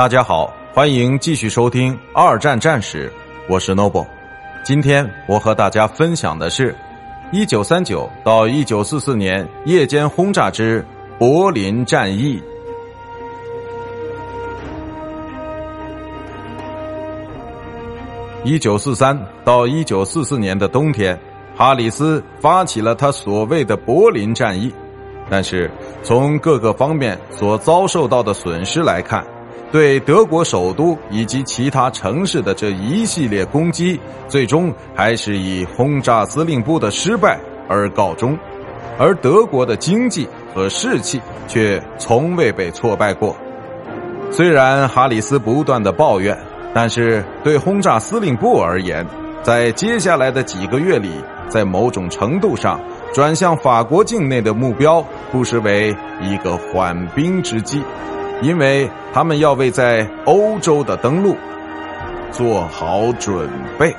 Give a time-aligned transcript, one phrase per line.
[0.00, 3.10] 大家好，欢迎继续收听《二战战史》，
[3.50, 4.06] 我是 Noble。
[4.64, 6.74] 今天我和大家分享的是
[7.34, 10.82] 1939到1944年夜间轰炸之
[11.18, 12.42] 柏林战役。
[18.46, 21.20] 1943到1944年的冬天，
[21.54, 24.72] 哈里斯发起了他所谓的柏林战役，
[25.28, 25.70] 但是
[26.02, 29.22] 从各个方面所遭受到的损失来看，
[29.72, 37.38] 对德国首都以及其他城市的这一系列攻击，最终还是以轰炸司令部的失败
[37.68, 38.38] 而告终，
[38.98, 43.36] 而德国的经济和士气却从未被挫败过。
[44.30, 46.36] 虽然哈里斯不断的抱怨。
[46.72, 49.04] 但是，对轰炸司令部而言，
[49.42, 51.10] 在接下来的几个月里，
[51.48, 52.80] 在某种程度上，
[53.12, 55.92] 转向法国境内的目标不失为
[56.22, 57.82] 一个缓兵之计，
[58.42, 61.36] 因为他们要为在欧洲的登陆
[62.30, 63.94] 做好准备。